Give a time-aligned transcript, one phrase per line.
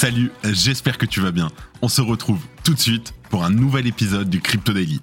[0.00, 1.50] Salut, j'espère que tu vas bien.
[1.82, 5.02] On se retrouve tout de suite pour un nouvel épisode du Crypto Daily.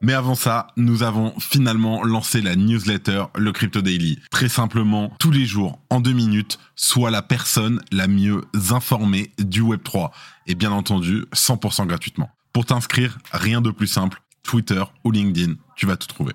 [0.00, 4.20] Mais avant ça, nous avons finalement lancé la newsletter, le Crypto Daily.
[4.30, 9.60] Très simplement, tous les jours, en deux minutes, soit la personne la mieux informée du
[9.60, 10.10] Web3.
[10.46, 12.30] Et bien entendu, 100% gratuitement.
[12.52, 16.34] Pour t'inscrire, rien de plus simple, Twitter ou LinkedIn, tu vas tout trouver.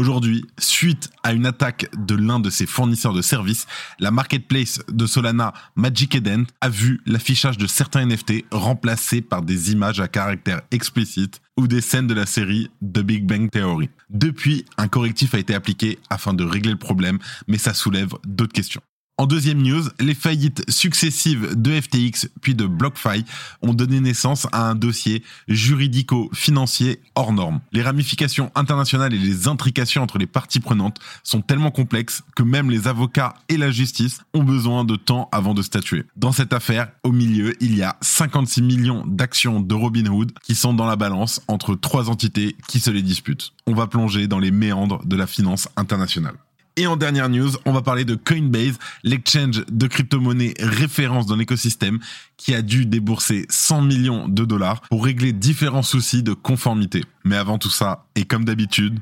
[0.00, 3.66] Aujourd'hui, suite à une attaque de l'un de ses fournisseurs de services,
[3.98, 9.72] la marketplace de Solana Magic Eden a vu l'affichage de certains NFT remplacés par des
[9.72, 13.90] images à caractère explicite ou des scènes de la série The Big Bang Theory.
[14.08, 18.54] Depuis, un correctif a été appliqué afin de régler le problème, mais ça soulève d'autres
[18.54, 18.80] questions.
[19.20, 23.26] En deuxième news, les faillites successives de FTX puis de BlockFi
[23.60, 27.60] ont donné naissance à un dossier juridico-financier hors norme.
[27.72, 32.70] Les ramifications internationales et les intrications entre les parties prenantes sont tellement complexes que même
[32.70, 36.06] les avocats et la justice ont besoin de temps avant de statuer.
[36.16, 40.72] Dans cette affaire, au milieu, il y a 56 millions d'actions de Robinhood qui sont
[40.72, 43.52] dans la balance entre trois entités qui se les disputent.
[43.66, 46.36] On va plonger dans les méandres de la finance internationale.
[46.80, 51.98] Et en dernière news, on va parler de Coinbase, l'exchange de crypto-monnaie référence dans l'écosystème
[52.38, 57.04] qui a dû débourser 100 millions de dollars pour régler différents soucis de conformité.
[57.22, 58.98] Mais avant tout ça, et comme d'habitude,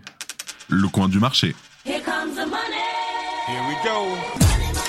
[0.67, 1.55] le coin du marché.
[1.87, 2.83] Here comes the money.
[3.47, 4.88] Here we go.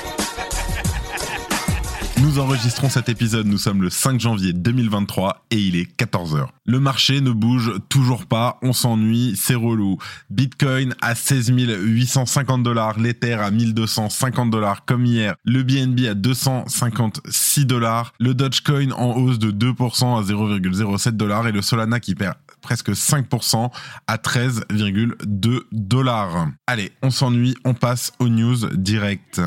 [2.21, 6.47] Nous enregistrons cet épisode, nous sommes le 5 janvier 2023 et il est 14h.
[6.65, 9.97] Le marché ne bouge toujours pas, on s'ennuie, c'est relou.
[10.29, 17.65] Bitcoin à 16 850 dollars, l'Ether à 1250 dollars comme hier, le BNB à 256
[17.65, 22.35] dollars, le Dogecoin en hausse de 2% à 0,07 dollars et le Solana qui perd
[22.61, 23.71] presque 5%
[24.07, 26.49] à 13,2 dollars.
[26.67, 29.41] Allez, on s'ennuie, on passe aux news directes.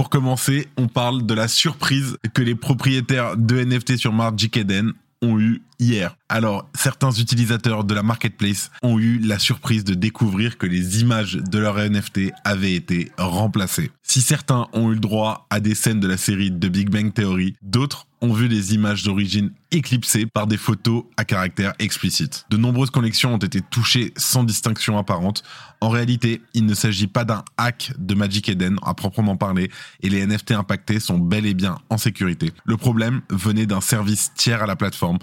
[0.00, 4.94] Pour commencer, on parle de la surprise que les propriétaires de NFT sur Magic Eden
[5.20, 6.16] ont eu hier.
[6.28, 11.34] Alors, certains utilisateurs de la marketplace ont eu la surprise de découvrir que les images
[11.34, 13.90] de leur NFT avaient été remplacées.
[14.02, 17.12] Si certains ont eu le droit à des scènes de la série de Big Bang
[17.12, 22.44] Theory, d'autres ont vu les images d'origine éclipsées par des photos à caractère explicite.
[22.50, 25.42] De nombreuses collections ont été touchées sans distinction apparente.
[25.80, 29.70] En réalité, il ne s'agit pas d'un hack de Magic Eden à proprement parler
[30.02, 32.52] et les NFT impactés sont bel et bien en sécurité.
[32.64, 35.18] Le problème venait d'un service tiers à la plateforme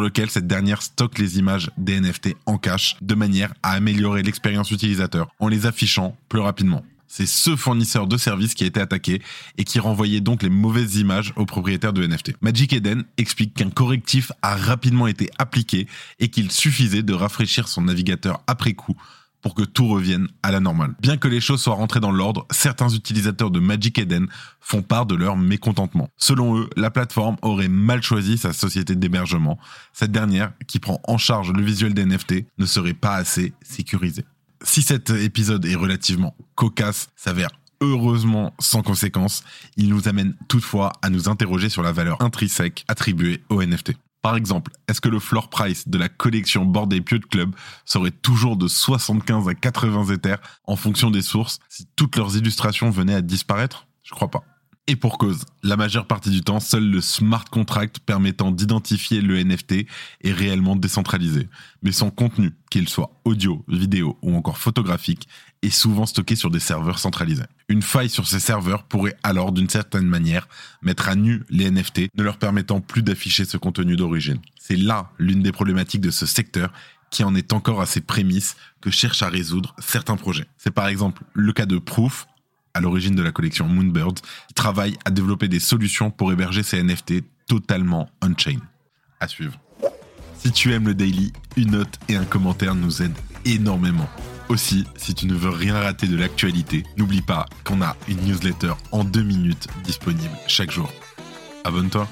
[0.00, 4.70] lequel cette dernière stocke les images des NFT en cache de manière à améliorer l'expérience
[4.70, 6.84] utilisateur en les affichant plus rapidement.
[7.12, 9.20] C'est ce fournisseur de services qui a été attaqué
[9.58, 12.34] et qui renvoyait donc les mauvaises images aux propriétaires de NFT.
[12.40, 15.88] Magic Eden explique qu'un correctif a rapidement été appliqué
[16.20, 18.96] et qu'il suffisait de rafraîchir son navigateur après coup
[19.42, 20.94] pour que tout revienne à la normale.
[21.00, 24.26] Bien que les choses soient rentrées dans l'ordre, certains utilisateurs de Magic Eden
[24.60, 26.10] font part de leur mécontentement.
[26.16, 29.58] Selon eux, la plateforme aurait mal choisi sa société d'hébergement.
[29.92, 34.24] Cette dernière, qui prend en charge le visuel des NFT, ne serait pas assez sécurisée
[34.62, 39.42] si cet épisode est relativement cocasse, s'avère heureusement sans conséquence,
[39.76, 43.92] il nous amène toutefois à nous interroger sur la valeur intrinsèque attribuée au NFT.
[44.22, 47.54] Par exemple, est-ce que le floor price de la collection Bored Ape Yacht Club
[47.86, 52.90] serait toujours de 75 à 80 Ethers en fonction des sources si toutes leurs illustrations
[52.90, 53.86] venaient à disparaître?
[54.02, 54.44] Je crois pas.
[54.90, 59.40] Et pour cause, la majeure partie du temps, seul le smart contract permettant d'identifier le
[59.40, 59.86] NFT
[60.24, 61.48] est réellement décentralisé.
[61.84, 65.28] Mais son contenu, qu'il soit audio, vidéo ou encore photographique,
[65.62, 67.44] est souvent stocké sur des serveurs centralisés.
[67.68, 70.48] Une faille sur ces serveurs pourrait alors d'une certaine manière
[70.82, 74.40] mettre à nu les NFT, ne leur permettant plus d'afficher ce contenu d'origine.
[74.58, 76.72] C'est là l'une des problématiques de ce secteur
[77.10, 80.46] qui en est encore à ses prémices que cherchent à résoudre certains projets.
[80.56, 82.26] C'est par exemple le cas de Proof,
[82.74, 84.22] à l'origine de la collection Moonbirds,
[84.54, 88.58] travaille à développer des solutions pour héberger ces NFT totalement on-chain.
[89.20, 89.58] À suivre.
[90.38, 94.08] Si tu aimes le daily, une note et un commentaire nous aident énormément.
[94.48, 98.72] Aussi, si tu ne veux rien rater de l'actualité, n'oublie pas qu'on a une newsletter
[98.90, 100.90] en deux minutes disponible chaque jour.
[101.64, 102.08] Abonne-toi.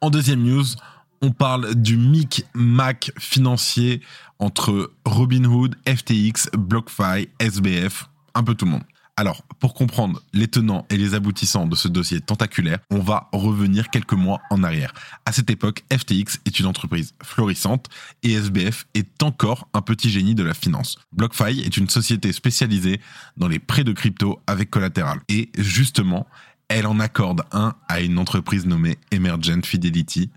[0.00, 0.64] En deuxième news,
[1.22, 4.02] on parle du mic-mac financier
[4.38, 8.84] entre Robinhood, FTX, BlockFi, SBF, un peu tout le monde.
[9.18, 13.88] Alors, pour comprendre les tenants et les aboutissants de ce dossier tentaculaire, on va revenir
[13.88, 14.92] quelques mois en arrière.
[15.24, 17.86] À cette époque, FTX est une entreprise florissante
[18.22, 20.98] et SBF est encore un petit génie de la finance.
[21.12, 23.00] BlockFi est une société spécialisée
[23.38, 25.20] dans les prêts de crypto avec collatéral.
[25.30, 26.26] Et justement,
[26.68, 30.30] elle en accorde un à une entreprise nommée Emergent Fidelity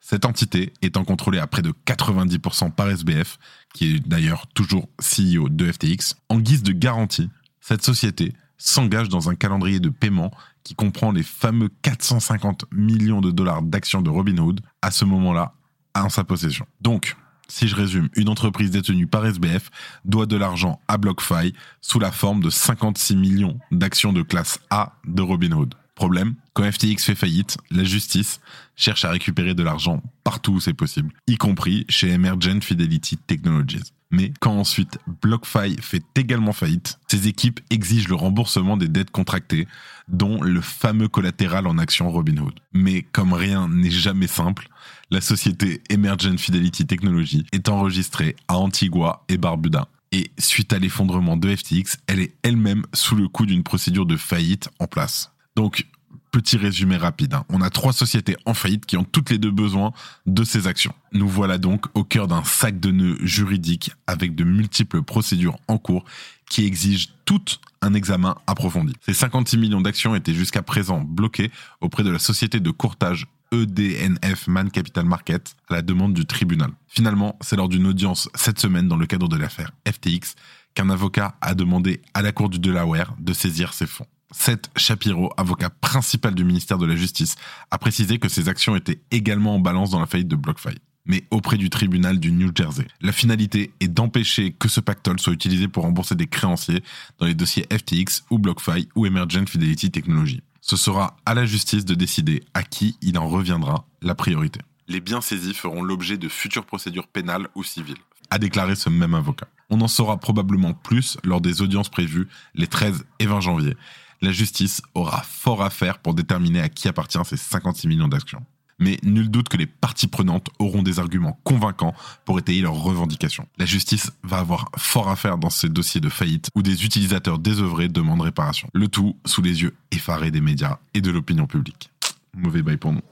[0.00, 3.38] Cette entité étant contrôlée à près de 90% par SBF,
[3.74, 9.30] qui est d'ailleurs toujours CEO de FTX, en guise de garantie, cette société s'engage dans
[9.30, 10.30] un calendrier de paiement
[10.64, 15.54] qui comprend les fameux 450 millions de dollars d'actions de Robinhood à ce moment-là
[15.94, 16.66] en sa possession.
[16.80, 17.16] Donc,
[17.48, 19.70] si je résume, une entreprise détenue par SBF
[20.04, 24.92] doit de l'argent à BlockFi sous la forme de 56 millions d'actions de classe A
[25.06, 25.74] de Robinhood.
[26.00, 28.40] Problème, quand FTX fait faillite, la justice
[28.74, 33.92] cherche à récupérer de l'argent partout où c'est possible, y compris chez Emergent Fidelity Technologies.
[34.10, 39.68] Mais quand ensuite BlockFi fait également faillite, ses équipes exigent le remboursement des dettes contractées,
[40.08, 42.54] dont le fameux collatéral en action Robinhood.
[42.72, 44.70] Mais comme rien n'est jamais simple,
[45.10, 49.86] la société Emergent Fidelity Technology est enregistrée à Antigua et Barbuda.
[50.12, 54.16] Et suite à l'effondrement de FTX, elle est elle-même sous le coup d'une procédure de
[54.16, 55.30] faillite en place.
[55.56, 55.86] Donc,
[56.30, 57.34] petit résumé rapide.
[57.34, 57.44] hein.
[57.48, 59.92] On a trois sociétés en faillite qui ont toutes les deux besoin
[60.26, 60.94] de ces actions.
[61.12, 65.78] Nous voilà donc au cœur d'un sac de nœuds juridique avec de multiples procédures en
[65.78, 66.04] cours
[66.48, 68.92] qui exigent toutes un examen approfondi.
[69.00, 71.50] Ces 56 millions d'actions étaient jusqu'à présent bloquées
[71.80, 76.70] auprès de la société de courtage EDNF Man Capital Market à la demande du tribunal.
[76.86, 80.34] Finalement, c'est lors d'une audience cette semaine dans le cadre de l'affaire FTX
[80.74, 84.06] qu'un avocat a demandé à la Cour du Delaware de saisir ces fonds.
[84.30, 87.36] Seth Shapiro, avocat principal du ministère de la Justice,
[87.70, 91.24] a précisé que ces actions étaient également en balance dans la faillite de BlockFi, mais
[91.30, 92.86] auprès du tribunal du New Jersey.
[93.00, 96.82] La finalité est d'empêcher que ce pactole soit utilisé pour rembourser des créanciers
[97.18, 100.42] dans les dossiers FTX ou BlockFi ou Emergent Fidelity Technology.
[100.60, 104.60] Ce sera à la justice de décider à qui il en reviendra la priorité.
[104.88, 107.96] Les biens saisis feront l'objet de futures procédures pénales ou civiles,
[108.30, 109.48] a déclaré ce même avocat.
[109.70, 113.76] On en saura probablement plus lors des audiences prévues les 13 et 20 janvier.
[114.22, 118.44] La justice aura fort à faire pour déterminer à qui appartient ces 56 millions d'actions.
[118.78, 121.94] Mais nul doute que les parties prenantes auront des arguments convaincants
[122.24, 123.46] pour étayer leurs revendications.
[123.58, 127.38] La justice va avoir fort à faire dans ces dossiers de faillite où des utilisateurs
[127.38, 128.68] désœuvrés demandent réparation.
[128.74, 131.90] Le tout sous les yeux effarés des médias et de l'opinion publique.
[132.34, 133.02] Mauvais bail pour nous.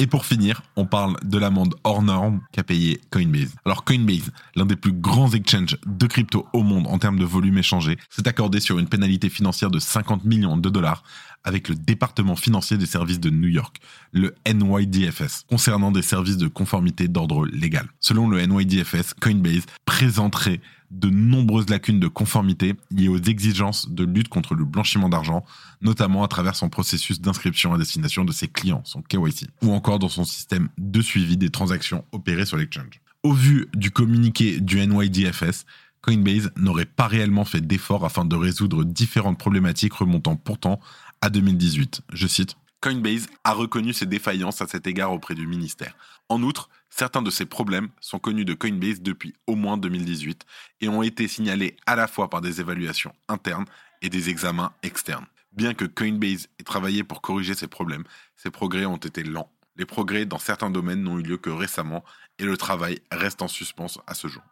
[0.00, 3.56] Et pour finir, on parle de l'amende hors norme qu'a payé Coinbase.
[3.64, 7.58] Alors Coinbase, l'un des plus grands exchanges de crypto au monde en termes de volume
[7.58, 11.02] échangé, s'est accordé sur une pénalité financière de 50 millions de dollars
[11.44, 13.78] avec le département financier des services de New York,
[14.12, 17.88] le NYDFS, concernant des services de conformité d'ordre légal.
[18.00, 24.28] Selon le NYDFS, Coinbase présenterait de nombreuses lacunes de conformité liées aux exigences de lutte
[24.28, 25.44] contre le blanchiment d'argent,
[25.82, 29.98] notamment à travers son processus d'inscription à destination de ses clients, son KYC, ou encore
[29.98, 33.00] dans son système de suivi des transactions opérées sur l'exchange.
[33.22, 35.66] Au vu du communiqué du NYDFS,
[36.00, 40.80] Coinbase n'aurait pas réellement fait d'efforts afin de résoudre différentes problématiques remontant pourtant
[41.20, 42.02] à 2018.
[42.12, 45.96] Je cite Coinbase a reconnu ses défaillances à cet égard auprès du ministère.
[46.28, 50.44] En outre, certains de ces problèmes sont connus de Coinbase depuis au moins 2018
[50.80, 53.64] et ont été signalés à la fois par des évaluations internes
[54.00, 55.26] et des examens externes.
[55.52, 58.04] Bien que Coinbase ait travaillé pour corriger ces problèmes,
[58.36, 59.50] ces progrès ont été lents.
[59.76, 62.04] Les progrès dans certains domaines n'ont eu lieu que récemment
[62.38, 64.42] et le travail reste en suspens à ce jour.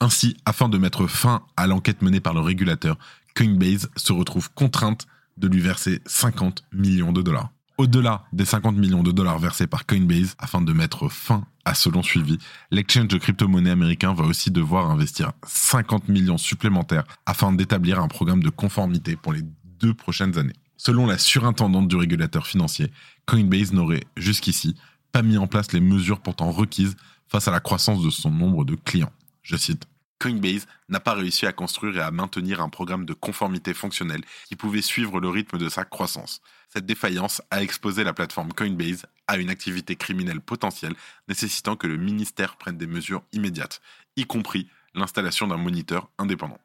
[0.00, 2.96] Ainsi, afin de mettre fin à l'enquête menée par le régulateur,
[3.34, 7.50] Coinbase se retrouve contrainte de lui verser 50 millions de dollars.
[7.78, 11.90] Au-delà des 50 millions de dollars versés par Coinbase afin de mettre fin à ce
[11.90, 12.38] long suivi,
[12.70, 18.42] l'exchange de crypto-monnaie américain va aussi devoir investir 50 millions supplémentaires afin d'établir un programme
[18.42, 19.42] de conformité pour les
[19.80, 20.54] deux prochaines années.
[20.78, 22.90] Selon la surintendante du régulateur financier,
[23.26, 24.74] Coinbase n'aurait jusqu'ici
[25.12, 26.96] pas mis en place les mesures pourtant requises
[27.28, 29.12] face à la croissance de son nombre de clients.
[29.42, 29.86] Je cite
[30.18, 34.56] Coinbase n'a pas réussi à construire et à maintenir un programme de conformité fonctionnelle qui
[34.56, 36.40] pouvait suivre le rythme de sa croissance.
[36.68, 40.94] Cette défaillance a exposé la plateforme Coinbase à une activité criminelle potentielle
[41.28, 43.80] nécessitant que le ministère prenne des mesures immédiates,
[44.16, 46.58] y compris l'installation d'un moniteur indépendant.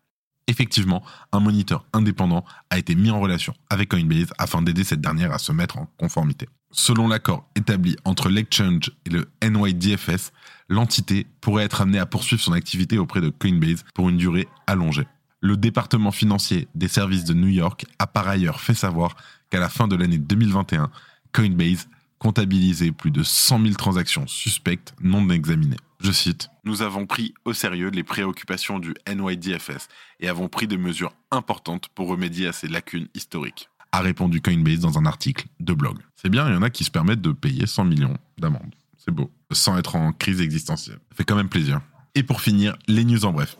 [0.47, 5.31] Effectivement, un moniteur indépendant a été mis en relation avec Coinbase afin d'aider cette dernière
[5.31, 6.47] à se mettre en conformité.
[6.71, 10.31] Selon l'accord établi entre l'exchange et le NYDFS,
[10.69, 15.07] l'entité pourrait être amenée à poursuivre son activité auprès de Coinbase pour une durée allongée.
[15.41, 19.15] Le département financier des services de New York a par ailleurs fait savoir
[19.49, 20.89] qu'à la fin de l'année 2021,
[21.33, 21.87] Coinbase
[22.19, 25.77] comptabilisé plus de 100 000 transactions suspectes non examinées.
[25.99, 29.87] Je cite, Nous avons pris au sérieux les préoccupations du NYDFS
[30.19, 34.79] et avons pris des mesures importantes pour remédier à ces lacunes historiques, a répondu Coinbase
[34.79, 35.97] dans un article de blog.
[36.15, 38.75] C'est bien, il y en a qui se permettent de payer 100 millions d'amendes.
[38.97, 40.99] C'est beau, sans être en crise existentielle.
[41.13, 41.81] Fait quand même plaisir.
[42.15, 43.57] Et pour finir, les news en bref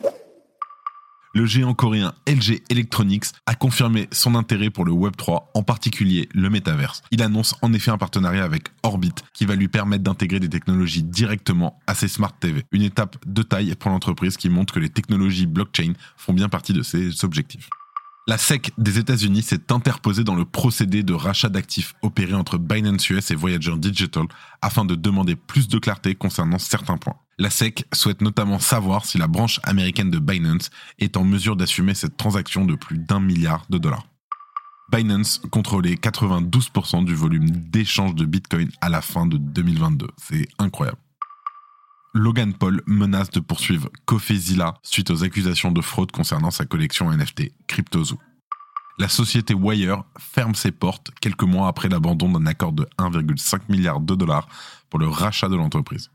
[1.34, 6.50] le géant coréen LG Electronics a confirmé son intérêt pour le Web3, en particulier le
[6.50, 7.02] métaverse.
[7.12, 11.04] Il annonce en effet un partenariat avec Orbit qui va lui permettre d'intégrer des technologies
[11.04, 12.64] directement à ses smart TV.
[12.72, 16.74] Une étape de taille pour l'entreprise qui montre que les technologies blockchain font bien partie
[16.74, 17.70] de ses objectifs.
[18.28, 23.10] La SEC des États-Unis s'est interposée dans le procédé de rachat d'actifs opéré entre Binance
[23.10, 24.26] US et Voyager Digital
[24.62, 27.16] afin de demander plus de clarté concernant certains points.
[27.40, 31.96] La SEC souhaite notamment savoir si la branche américaine de Binance est en mesure d'assumer
[31.96, 34.06] cette transaction de plus d'un milliard de dollars.
[34.92, 40.08] Binance contrôlait 92% du volume d'échange de Bitcoin à la fin de 2022.
[40.18, 41.00] C'est incroyable.
[42.14, 47.54] Logan Paul menace de poursuivre Cofezilla suite aux accusations de fraude concernant sa collection NFT
[47.68, 48.20] CryptoZoo.
[49.00, 54.02] La société Wire ferme ses portes quelques mois après l'abandon d'un accord de 1,5 milliard
[54.02, 54.48] de dollars
[54.90, 56.12] pour le rachat de l'entreprise.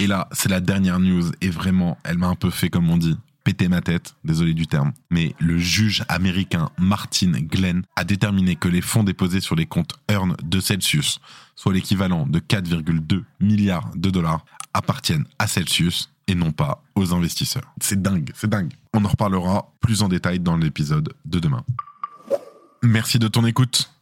[0.00, 2.96] Et là, c'est la dernière news et vraiment, elle m'a un peu fait, comme on
[2.96, 3.16] dit,
[3.48, 4.92] péter ma tête, désolé du terme.
[5.08, 9.94] Mais le juge américain Martin Glenn a déterminé que les fonds déposés sur les comptes
[10.10, 11.18] Earn de Celsius,
[11.56, 17.72] soit l'équivalent de 4,2 milliards de dollars, appartiennent à Celsius et non pas aux investisseurs.
[17.80, 18.74] C'est dingue, c'est dingue.
[18.92, 21.64] On en reparlera plus en détail dans l'épisode de demain.
[22.82, 23.90] Merci de ton écoute.